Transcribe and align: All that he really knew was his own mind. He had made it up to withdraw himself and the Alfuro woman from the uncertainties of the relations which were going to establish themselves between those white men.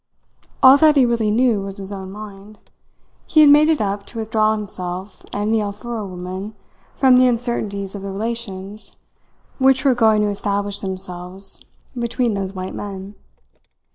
All 0.63 0.77
that 0.77 0.95
he 0.95 1.05
really 1.05 1.29
knew 1.29 1.61
was 1.61 1.77
his 1.77 1.93
own 1.93 2.11
mind. 2.11 2.57
He 3.27 3.41
had 3.41 3.51
made 3.51 3.69
it 3.69 3.79
up 3.79 4.07
to 4.07 4.17
withdraw 4.17 4.51
himself 4.55 5.23
and 5.31 5.53
the 5.53 5.59
Alfuro 5.61 6.07
woman 6.09 6.55
from 6.97 7.17
the 7.17 7.27
uncertainties 7.27 7.93
of 7.93 8.01
the 8.01 8.09
relations 8.09 8.97
which 9.59 9.85
were 9.85 9.93
going 9.93 10.23
to 10.23 10.29
establish 10.29 10.79
themselves 10.79 11.63
between 11.99 12.33
those 12.33 12.51
white 12.53 12.73
men. 12.73 13.13